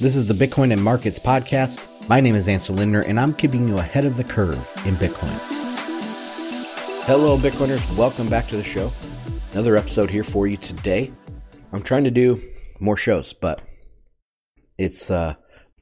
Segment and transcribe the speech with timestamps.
[0.00, 2.08] This is the Bitcoin and Markets Podcast.
[2.08, 5.36] My name is Ansel Lindner, and I'm keeping you ahead of the curve in Bitcoin.
[7.04, 7.96] Hello, Bitcoiners.
[7.96, 8.92] Welcome back to the show.
[9.50, 11.10] Another episode here for you today.
[11.72, 12.40] I'm trying to do
[12.78, 13.60] more shows, but
[14.78, 15.34] it's uh,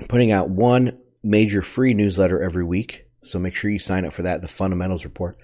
[0.09, 3.05] putting out one major free newsletter every week.
[3.23, 5.37] So make sure you sign up for that, the Fundamentals Report.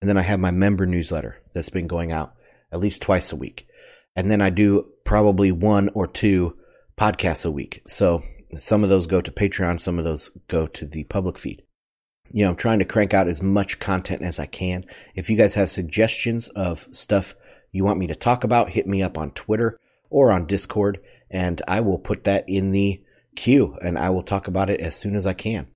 [0.00, 2.34] And then I have my member newsletter that's been going out
[2.70, 3.66] at least twice a week.
[4.14, 6.56] And then I do probably one or two
[6.96, 7.82] podcasts a week.
[7.86, 8.22] So
[8.56, 11.62] some of those go to Patreon, some of those go to the public feed.
[12.30, 14.84] You know, I'm trying to crank out as much content as I can.
[15.14, 17.34] If you guys have suggestions of stuff
[17.72, 19.78] you want me to talk about, hit me up on Twitter
[20.10, 23.02] or on Discord, and I will put that in the
[23.34, 25.68] queue and I will talk about it as soon as I can.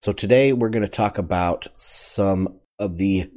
[0.00, 3.30] So today we're going to talk about some of the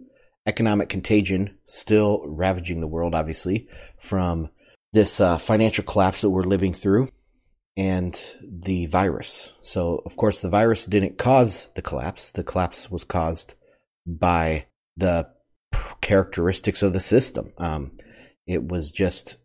[0.45, 4.49] economic contagion still ravaging the world, obviously, from
[4.93, 7.09] this uh, financial collapse that we're living through
[7.75, 9.51] and the virus.
[9.63, 12.31] So, of course, the virus didn't cause the collapse.
[12.31, 13.55] The collapse was caused
[14.05, 15.27] by the
[16.01, 17.51] characteristics of the system.
[17.57, 17.93] Um,
[18.45, 19.37] it was just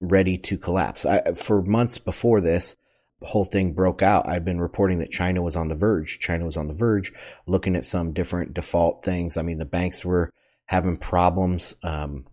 [0.00, 1.06] ready to collapse.
[1.06, 2.74] I, for months before this,
[3.22, 6.18] whole thing broke out, I'd been reporting that China was on the verge.
[6.18, 7.12] China was on the verge,
[7.46, 9.36] looking at some different default things.
[9.36, 10.32] I mean, the banks were
[10.64, 11.76] having problems.
[11.82, 12.26] Um,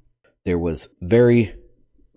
[0.45, 1.53] there was very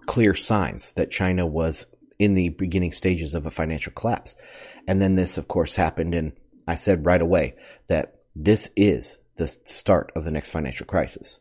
[0.07, 1.87] clear signs that China was
[2.19, 4.35] in the beginning stages of a financial collapse.
[4.87, 6.15] And then this, of course, happened.
[6.15, 6.33] And
[6.67, 7.55] I said right away
[7.89, 11.41] that this is the start of the next financial crisis.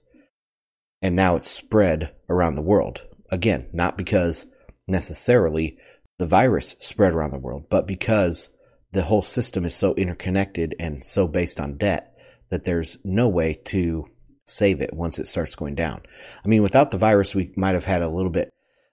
[1.02, 3.06] And now it's spread around the world.
[3.30, 4.46] Again, not because
[4.88, 5.78] necessarily
[6.18, 8.50] the virus spread around the world, but because
[8.92, 12.16] the whole system is so interconnected and so based on debt
[12.50, 14.06] that there's no way to
[14.50, 16.02] save it once it starts going down.
[16.44, 18.50] I mean, without the virus, we might have had a little bit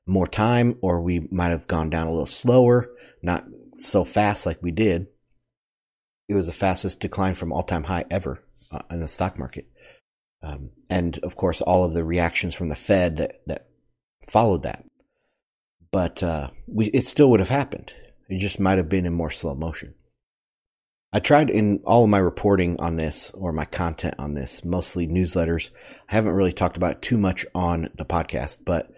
[0.07, 2.89] more time or we might have gone down a little slower,
[3.23, 3.45] not
[3.79, 5.07] so fast like we did.
[6.29, 9.67] It was the fastest decline from all time high ever uh, in the stock market.
[10.43, 13.69] Um, and of course, all of the reactions from the Fed that, that
[14.29, 14.85] followed that.
[15.91, 17.93] But uh, we, it still would have happened.
[18.29, 19.95] It just might have been in more slow motion.
[21.13, 25.07] I tried in all of my reporting on this or my content on this, mostly
[25.07, 25.71] newsletters.
[26.09, 28.91] I haven't really talked about too much on the podcast, but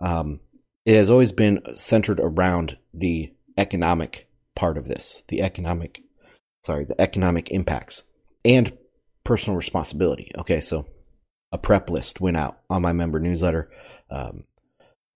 [0.00, 0.40] um,
[0.84, 6.02] it has always been centered around the economic part of this, the economic,
[6.64, 8.02] sorry, the economic impacts
[8.44, 8.76] and
[9.24, 10.32] personal responsibility.
[10.36, 10.86] Okay, so
[11.52, 13.70] a prep list went out on my member newsletter.
[14.10, 14.44] Um,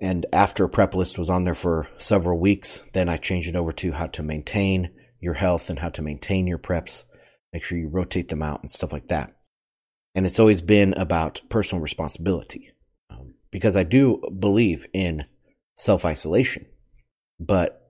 [0.00, 3.56] and after a prep list was on there for several weeks, then I changed it
[3.56, 4.90] over to how to maintain
[5.20, 7.04] your health and how to maintain your preps.
[7.52, 9.34] Make sure you rotate them out and stuff like that.
[10.14, 12.72] And it's always been about personal responsibility
[13.10, 15.26] um, because I do believe in
[15.76, 16.66] self isolation,
[17.38, 17.88] but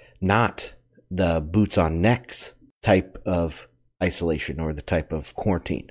[0.20, 0.74] not
[1.10, 3.68] the boots on necks type of
[4.02, 5.90] isolation or the type of quarantine.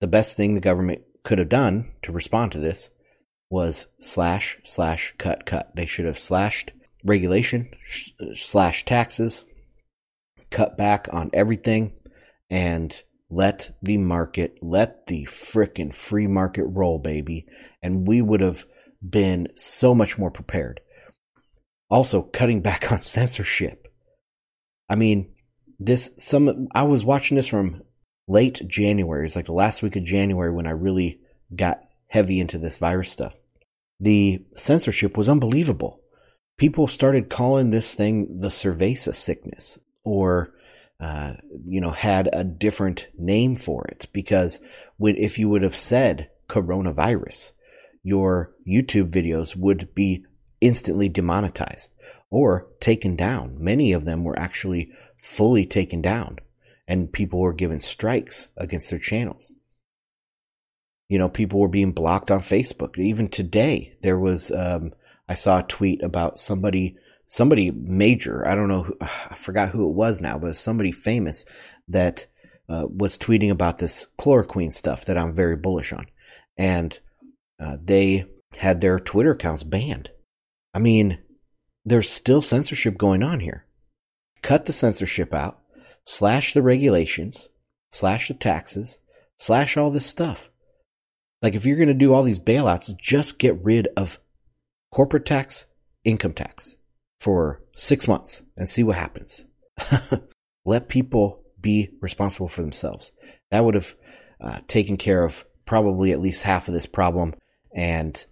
[0.00, 2.90] The best thing the government could have done to respond to this
[3.50, 5.74] was slash, slash, cut, cut.
[5.74, 6.72] They should have slashed
[7.04, 7.70] regulation,
[8.36, 9.44] slash taxes,
[10.50, 11.92] cut back on everything,
[12.50, 17.46] and let the market, let the frickin' free market roll, baby.
[17.82, 18.66] And we would have
[19.08, 20.80] been so much more prepared.
[21.88, 23.86] Also, cutting back on censorship.
[24.88, 25.32] I mean,
[25.78, 27.82] this, some, I was watching this from
[28.26, 29.26] late January.
[29.26, 31.20] It's like the last week of January when I really
[31.54, 33.34] got heavy into this virus stuff.
[34.00, 36.00] The censorship was unbelievable.
[36.58, 40.52] People started calling this thing the cerveza sickness or
[41.00, 41.34] uh,
[41.64, 44.60] you know, had a different name for it because
[44.98, 47.52] when, if you would have said coronavirus,
[48.02, 50.26] your YouTube videos would be
[50.60, 51.94] instantly demonetized
[52.28, 53.56] or taken down.
[53.58, 56.38] Many of them were actually fully taken down
[56.86, 59.52] and people were given strikes against their channels.
[61.08, 62.98] You know, people were being blocked on Facebook.
[62.98, 64.92] Even today, there was, um,
[65.28, 66.96] I saw a tweet about somebody,
[67.30, 68.46] somebody major.
[68.46, 71.46] I don't know, who, I forgot who it was now, but somebody famous
[71.88, 72.26] that
[72.68, 76.06] uh, was tweeting about this chloroquine stuff that I'm very bullish on.
[76.58, 76.98] And
[77.58, 78.26] uh, they
[78.56, 80.10] had their Twitter accounts banned.
[80.74, 81.18] I mean,
[81.84, 83.64] there's still censorship going on here.
[84.42, 85.60] Cut the censorship out,
[86.04, 87.48] slash the regulations,
[87.90, 88.98] slash the taxes,
[89.38, 90.50] slash all this stuff.
[91.42, 94.20] Like if you're going to do all these bailouts, just get rid of
[94.92, 95.66] corporate tax,
[96.04, 96.76] income tax
[97.20, 99.44] for six months and see what happens.
[100.64, 103.12] Let people be responsible for themselves.
[103.50, 103.94] That would have
[104.40, 107.34] uh, taken care of probably at least half of this problem.
[107.74, 108.24] And,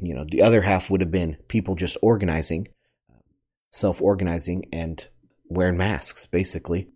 [0.00, 2.68] you know, the other half would have been people just organizing,
[3.72, 5.08] self organizing and
[5.48, 6.88] wearing masks, basically,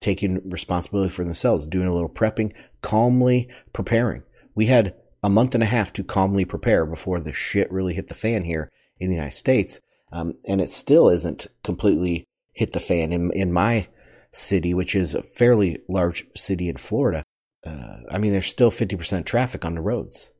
[0.00, 2.52] taking responsibility for themselves, doing a little prepping,
[2.82, 4.22] calmly preparing.
[4.54, 8.08] We had a month and a half to calmly prepare before the shit really hit
[8.08, 9.80] the fan here in the United States.
[10.12, 13.88] Um, and it still isn't completely hit the fan in, in my
[14.32, 17.22] city, which is a fairly large city in Florida.
[17.64, 20.30] Uh, I mean, there's still 50% traffic on the roads.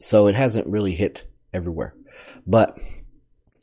[0.00, 1.94] So it hasn't really hit everywhere.
[2.46, 2.78] But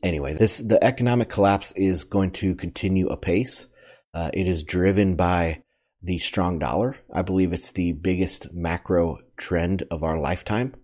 [0.02, 3.66] anyway, this, the economic collapse is going to continue apace.
[4.14, 5.62] Uh, it is driven by
[6.02, 6.96] the strong dollar.
[7.12, 10.74] I believe it's the biggest macro trend of our lifetime.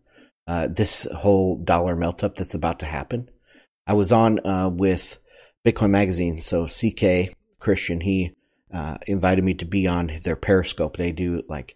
[0.46, 3.28] Uh, this whole dollar melt up that's about to happen.
[3.88, 5.18] I was on uh, with
[5.64, 8.32] Bitcoin Magazine, so CK Christian, he
[8.72, 10.98] uh, invited me to be on their Periscope.
[10.98, 11.74] They do like,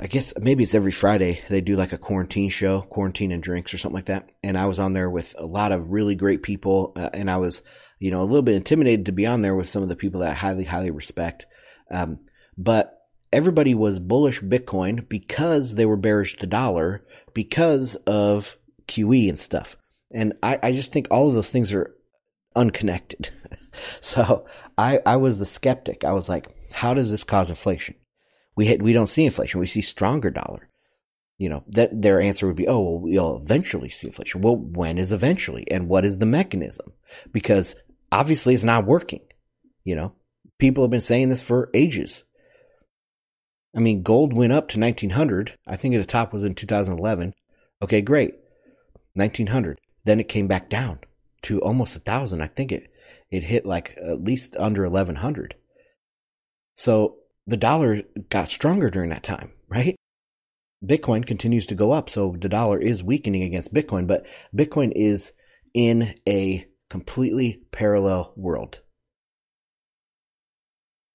[0.00, 1.40] I guess maybe it's every Friday.
[1.48, 4.28] They do like a quarantine show, quarantine and drinks or something like that.
[4.42, 7.36] And I was on there with a lot of really great people, uh, and I
[7.36, 7.62] was,
[8.00, 10.20] you know, a little bit intimidated to be on there with some of the people
[10.20, 11.46] that I highly, highly respect.
[11.92, 12.18] Um,
[12.58, 12.92] but
[13.32, 18.56] everybody was bullish Bitcoin because they were bearish the dollar because of
[18.88, 19.76] QE and stuff.
[20.12, 21.94] And I, I just think all of those things are
[22.54, 23.30] unconnected.
[24.00, 24.46] so
[24.78, 26.04] I, I was the skeptic.
[26.04, 27.96] I was like, how does this cause inflation?
[28.56, 29.60] We hit, we don't see inflation.
[29.60, 30.68] We see stronger dollar.
[31.36, 34.40] You know, that their answer would be, oh, well, we'll eventually see inflation.
[34.40, 35.68] Well, when is eventually?
[35.68, 36.92] And what is the mechanism?
[37.32, 37.74] Because
[38.12, 39.22] obviously it's not working.
[39.82, 40.12] You know,
[40.58, 42.24] people have been saying this for ages.
[43.76, 45.58] I mean, gold went up to 1900.
[45.66, 47.34] I think the top was in 2011.
[47.82, 48.34] Okay, great.
[49.14, 49.80] 1900.
[50.04, 51.00] Then it came back down
[51.42, 52.42] to almost a thousand.
[52.42, 52.92] I think it,
[53.30, 55.54] it hit like at least under 1100.
[56.76, 57.16] So
[57.46, 59.96] the dollar got stronger during that time, right?
[60.84, 62.10] Bitcoin continues to go up.
[62.10, 65.32] So the dollar is weakening against Bitcoin, but Bitcoin is
[65.72, 68.80] in a completely parallel world.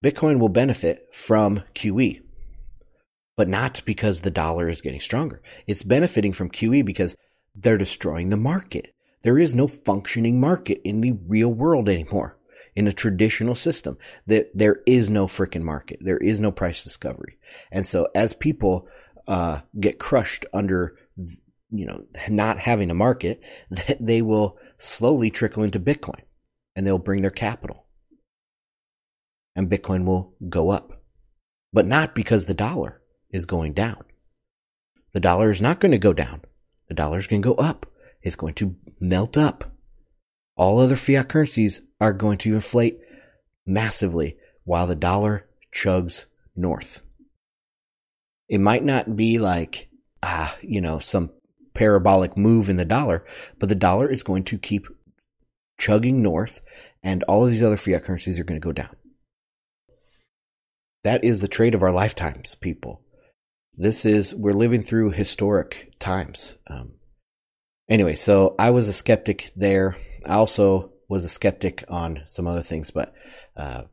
[0.04, 2.22] Bitcoin will benefit from QE
[3.40, 5.42] but not because the dollar is getting stronger.
[5.66, 7.16] It's benefiting from QE because
[7.62, 8.94] they're destroying the market.
[9.22, 12.38] There is no functioning market in the real world anymore.
[12.76, 13.98] In a traditional system,
[14.28, 16.00] that there is no freaking market.
[16.02, 17.38] There is no price discovery.
[17.72, 18.88] And so as people
[19.28, 20.96] uh, get crushed under,
[21.72, 23.42] you know, not having a market,
[24.00, 26.22] they will slowly trickle into Bitcoin
[26.76, 27.88] and they'll bring their capital.
[29.56, 31.04] And Bitcoin will go up.
[31.74, 34.04] But not because the dollar is going down.
[35.14, 36.42] The dollar is not going to go down.
[36.90, 37.86] The dollar is going to go up.
[38.22, 39.64] It's going to melt up.
[40.58, 43.00] All other fiat currencies are going to inflate
[43.66, 46.26] massively while the dollar chugs
[46.56, 47.04] north.
[48.50, 49.88] It might not be like,
[50.22, 51.30] ah, you know, some
[51.74, 53.24] parabolic move in the dollar,
[53.60, 54.88] but the dollar is going to keep
[55.78, 56.60] chugging north
[57.02, 58.94] and all of these other fiat currencies are going to go down.
[61.04, 63.02] That is the trade of our lifetimes, people
[63.80, 66.58] this is we're living through historic times.
[66.68, 66.92] Um,
[67.90, 69.96] anyway, so I was a skeptic there.
[70.26, 73.14] I also was a skeptic on some other things, but
[73.56, 73.84] uh,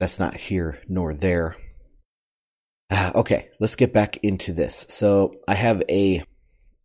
[0.00, 1.56] that's not here nor there.
[2.90, 4.84] Uh, okay, let's get back into this.
[4.88, 6.24] So I have a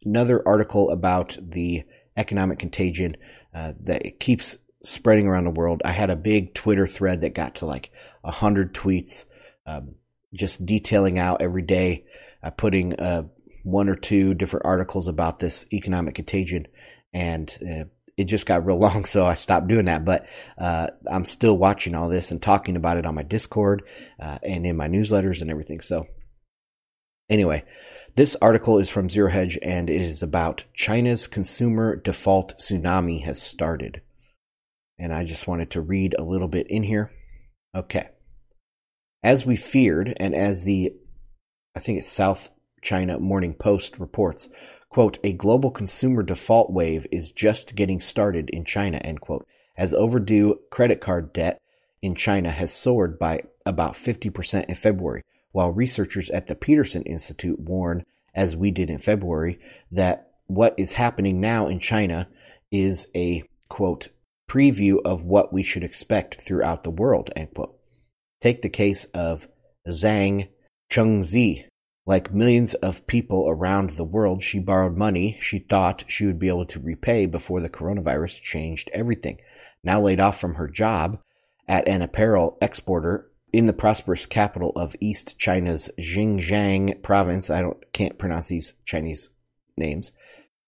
[0.03, 1.83] another article about the
[2.15, 3.17] economic contagion
[3.55, 5.81] uh, that keeps spreading around the world.
[5.83, 7.89] I had a big Twitter thread that got to like
[8.23, 9.25] a hundred tweets.
[9.65, 9.95] Um,
[10.33, 12.05] just detailing out every day,
[12.43, 13.23] uh, putting uh,
[13.63, 16.67] one or two different articles about this economic contagion,
[17.13, 17.83] and uh,
[18.17, 20.05] it just got real long, so I stopped doing that.
[20.05, 20.25] But
[20.57, 23.83] uh, I'm still watching all this and talking about it on my Discord
[24.19, 25.81] uh, and in my newsletters and everything.
[25.81, 26.07] So,
[27.29, 27.63] anyway,
[28.15, 33.41] this article is from Zero Hedge, and it is about China's consumer default tsunami has
[33.41, 34.01] started.
[34.97, 37.11] And I just wanted to read a little bit in here.
[37.75, 38.09] Okay.
[39.23, 40.93] As we feared, and as the,
[41.75, 42.49] I think it's South
[42.81, 44.49] China Morning Post reports,
[44.89, 49.45] quote, a global consumer default wave is just getting started in China, end quote,
[49.77, 51.59] as overdue credit card debt
[52.01, 57.59] in China has soared by about 50% in February, while researchers at the Peterson Institute
[57.59, 59.59] warn, as we did in February,
[59.91, 62.27] that what is happening now in China
[62.71, 64.09] is a, quote,
[64.49, 67.77] preview of what we should expect throughout the world, end quote.
[68.41, 69.47] Take the case of
[69.87, 70.49] Zhang
[70.91, 71.65] Chengzi.
[72.07, 76.47] Like millions of people around the world, she borrowed money she thought she would be
[76.47, 79.37] able to repay before the coronavirus changed everything.
[79.83, 81.19] Now laid off from her job
[81.67, 87.51] at an apparel exporter in the prosperous capital of East China's Xinjiang province.
[87.51, 89.29] I don't can't pronounce these Chinese
[89.77, 90.11] names.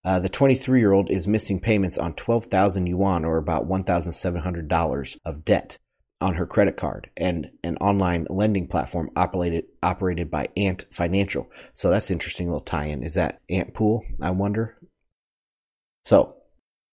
[0.06, 5.46] Uh, the 23 year old is missing payments on 12,000 yuan or about $1,700 of
[5.46, 5.78] debt
[6.24, 11.52] on her credit card and an online lending platform operated operated by Ant Financial.
[11.74, 13.04] So that's interesting little tie-in.
[13.04, 14.04] Is that Ant Pool?
[14.22, 14.78] I wonder.
[16.06, 16.38] So,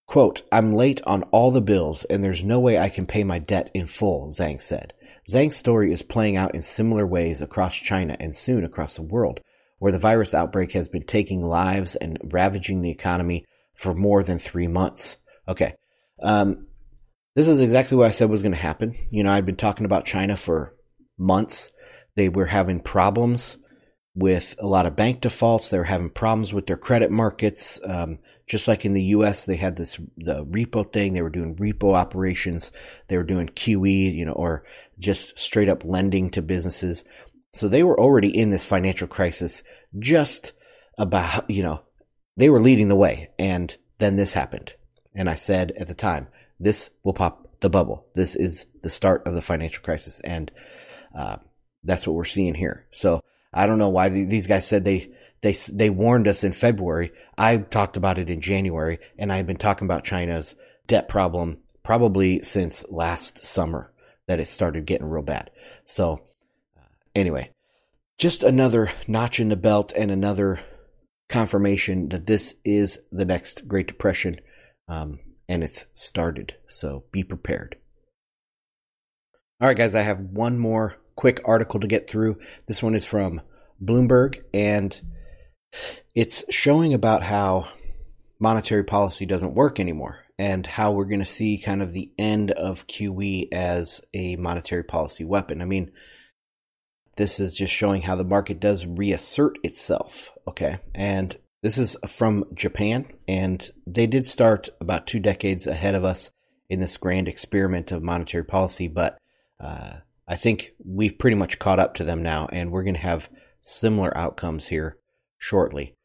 [0.07, 3.39] quote, I'm late on all the bills and there's no way I can pay my
[3.39, 4.93] debt in full, Zhang said.
[5.31, 9.41] Zhang's story is playing out in similar ways across China and soon across the world,
[9.79, 13.45] where the virus outbreak has been taking lives and ravaging the economy
[13.77, 15.19] for more than three months.
[15.47, 15.75] Okay.
[16.21, 16.67] Um,
[17.35, 18.95] this is exactly what I said was going to happen.
[19.11, 20.75] You know, I'd been talking about China for
[21.19, 21.71] months.
[22.17, 23.59] They were having problems
[24.15, 25.71] with a lot of bank defaults.
[25.71, 27.81] They were having problems with their credit markets.
[27.85, 31.13] Um, just like in the U.S., they had this the repo thing.
[31.13, 32.73] They were doing repo operations.
[33.07, 34.65] They were doing QE, you know, or
[34.99, 37.05] just straight up lending to businesses.
[37.53, 39.63] So they were already in this financial crisis.
[39.99, 40.53] Just
[40.99, 41.83] about, you know,
[42.37, 44.75] they were leading the way, and then this happened.
[45.15, 46.29] And I said at the time,
[46.61, 48.07] this will pop the bubble.
[48.15, 50.53] This is the start of the financial crisis, and
[51.15, 51.39] uh,
[51.83, 52.87] that's what we're seeing here.
[52.93, 57.13] So I don't know why these guys said they they they warned us in February.
[57.37, 60.55] I talked about it in January, and I've been talking about China's
[60.87, 63.93] debt problem probably since last summer
[64.27, 65.51] that it started getting real bad.
[65.87, 66.21] So
[66.77, 66.83] uh,
[67.15, 67.51] anyway,
[68.19, 70.61] just another notch in the belt and another
[71.29, 74.41] confirmation that this is the next Great Depression.
[74.89, 76.55] Um, and it's started.
[76.69, 77.77] So be prepared.
[79.61, 82.39] All right, guys, I have one more quick article to get through.
[82.67, 83.43] This one is from
[83.83, 84.99] Bloomberg, and
[86.15, 87.69] it's showing about how
[88.39, 92.53] monetary policy doesn't work anymore and how we're going to see kind of the end
[92.53, 95.61] of QE as a monetary policy weapon.
[95.61, 95.91] I mean,
[97.17, 100.33] this is just showing how the market does reassert itself.
[100.49, 100.79] Okay.
[100.95, 106.31] And this is from Japan, and they did start about two decades ahead of us
[106.69, 109.19] in this grand experiment of monetary policy, but
[109.59, 113.01] uh, I think we've pretty much caught up to them now, and we're going to
[113.01, 113.29] have
[113.63, 114.97] similar outcomes here
[115.37, 115.97] shortly.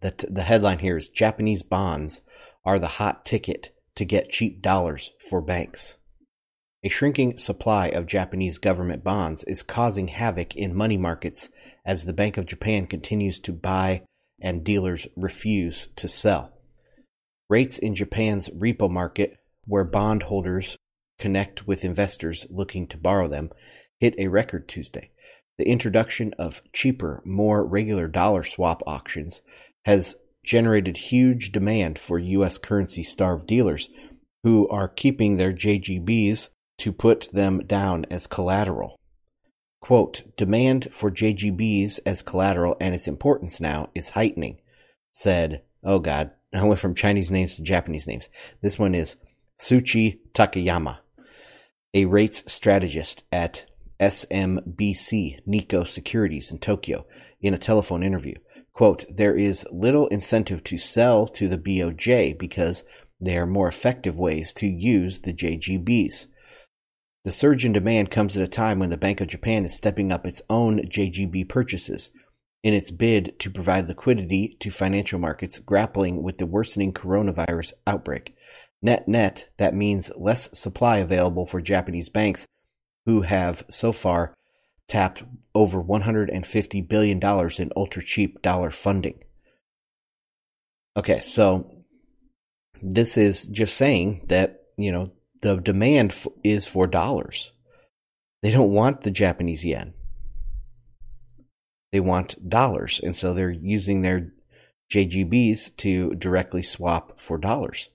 [0.00, 2.22] The, t- the headline here is Japanese bonds
[2.64, 5.96] are the hot ticket to get cheap dollars for banks.
[6.82, 11.50] A shrinking supply of Japanese government bonds is causing havoc in money markets
[11.84, 14.02] as the Bank of Japan continues to buy
[14.40, 16.52] and dealers refuse to sell.
[17.48, 20.76] Rates in Japan's repo market, where bondholders
[21.18, 23.50] connect with investors looking to borrow them,
[24.00, 25.10] hit a record Tuesday.
[25.58, 29.42] The introduction of cheaper, more regular dollar swap auctions
[29.84, 32.58] has generated huge demand for U.S.
[32.58, 33.90] currency starved dealers
[34.44, 38.97] who are keeping their JGBs to put them down as collateral.
[39.80, 44.58] Quote, demand for JGBs as collateral and its importance now is heightening,
[45.12, 48.28] said, oh God, I went from Chinese names to Japanese names.
[48.60, 49.16] This one is
[49.58, 50.98] Tsuchi Takayama,
[51.94, 53.66] a rates strategist at
[54.00, 57.06] SMBC Nikko Securities in Tokyo,
[57.40, 58.34] in a telephone interview.
[58.72, 62.84] Quote, there is little incentive to sell to the BOJ because
[63.20, 66.28] there are more effective ways to use the JGBs.
[67.28, 70.10] The surge in demand comes at a time when the Bank of Japan is stepping
[70.10, 72.08] up its own JGB purchases
[72.62, 78.34] in its bid to provide liquidity to financial markets grappling with the worsening coronavirus outbreak.
[78.80, 82.46] Net net, that means less supply available for Japanese banks
[83.04, 84.32] who have so far
[84.88, 85.22] tapped
[85.54, 87.20] over $150 billion
[87.58, 89.22] in ultra cheap dollar funding.
[90.96, 91.84] Okay, so
[92.82, 97.52] this is just saying that, you know, the demand f- is for dollars.
[98.42, 99.94] They don't want the Japanese yen.
[101.92, 103.00] They want dollars.
[103.02, 104.32] And so they're using their
[104.92, 107.90] JGBs to directly swap for dollars.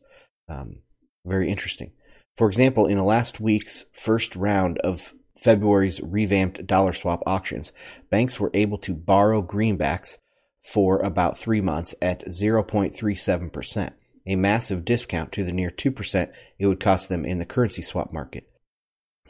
[0.50, 0.81] Um,
[1.25, 1.91] very interesting.
[2.35, 7.71] For example, in the last week's first round of February's revamped dollar swap auctions,
[8.09, 10.17] banks were able to borrow greenbacks
[10.62, 13.93] for about three months at 0.37%
[14.25, 18.13] a massive discount to the near 2% it would cost them in the currency swap
[18.13, 18.49] market.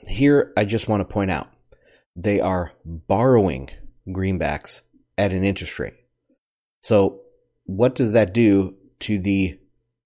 [0.08, 1.50] Here, I just want to point out
[2.16, 3.70] they are borrowing
[4.08, 4.82] greenbacks
[5.18, 5.96] at an interest rate.
[6.82, 7.22] So,
[7.66, 9.60] what does that do to the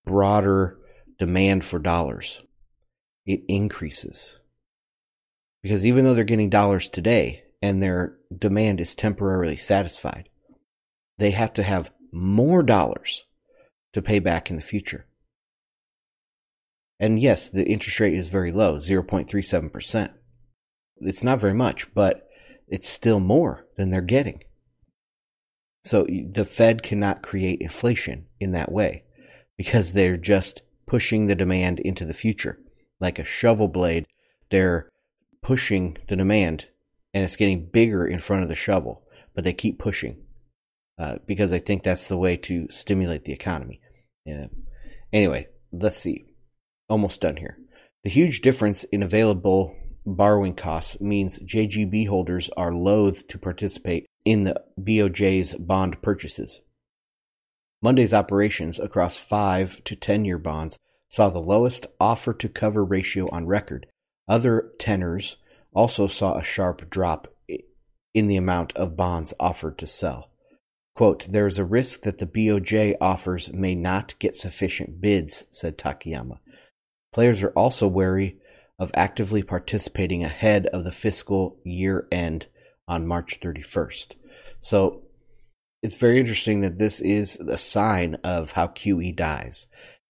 [0.06, 0.77] broader
[1.17, 2.44] demand for dollars?
[3.25, 4.39] It increases.
[5.63, 10.29] Because even though they're getting dollars today and their demand is temporarily satisfied,
[11.17, 13.25] they have to have more dollars
[13.98, 15.08] to pay back in the future.
[17.00, 20.13] And yes, the interest rate is very low, 0.37%.
[20.98, 22.27] It's not very much, but
[22.68, 24.44] it's still more than they're getting.
[25.84, 29.04] So the Fed cannot create inflation in that way.
[29.58, 32.60] because they're just pushing the demand into the future.
[33.00, 34.06] Like a shovel blade,
[34.51, 34.92] they're
[35.42, 36.68] pushing the demand
[37.16, 40.24] and it's getting bigger in front of the shovel, but they keep pushing
[41.00, 43.82] uh, because I think that's the way to stimulate the economy.
[44.28, 44.48] Yeah.
[45.14, 46.26] Anyway, let's see.
[46.90, 47.58] Almost done here.
[48.04, 54.44] The huge difference in available borrowing costs means JGB holders are loath to participate in
[54.44, 56.60] the BOJ's bond purchases.
[57.82, 60.78] Monday's operations across 5 to 10 year bonds
[61.10, 63.88] saw the lowest offer to cover ratio on record.
[64.28, 65.38] Other tenors
[65.74, 67.28] also saw a sharp drop
[68.14, 70.32] in the amount of bonds offered to sell.
[70.98, 75.77] Quote, There is a risk that the BOJ offers may not get sufficient bids, said
[75.77, 76.39] Takayama.
[77.13, 78.39] Players are also wary
[78.80, 82.48] of actively participating ahead of the fiscal year end
[82.88, 84.16] on March 31st.
[84.60, 85.04] So
[85.84, 89.68] it's very interesting that this is a sign of how QE dies.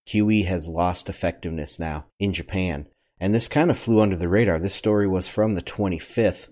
[0.08, 2.88] QE has lost effectiveness now in Japan.
[3.20, 4.58] And this kind of flew under the radar.
[4.58, 6.48] This story was from the 25th,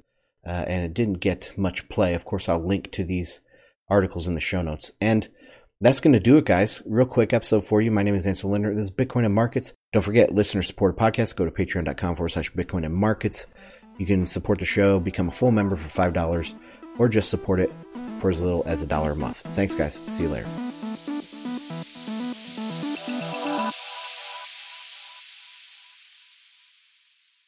[0.46, 2.14] uh, and it didn't get much play.
[2.14, 3.40] Of course, I'll link to these
[3.90, 4.92] articles in the show notes.
[5.00, 5.28] And
[5.82, 6.82] that's going to do it, guys.
[6.86, 7.92] Real quick episode for you.
[7.92, 8.74] My name is Ansel Lindner.
[8.74, 9.74] This is Bitcoin and Markets.
[9.94, 11.36] Don't forget, listener support podcast.
[11.36, 13.46] Go to patreon.com forward slash Bitcoin and Markets.
[13.98, 16.54] You can support the show, become a full member for $5,
[16.98, 17.72] or just support it
[18.20, 19.38] for as little as a dollar a month.
[19.38, 19.96] Thanks, guys.
[19.96, 20.75] See you later.